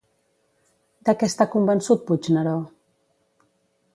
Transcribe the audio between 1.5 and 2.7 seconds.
convençut Puigneró?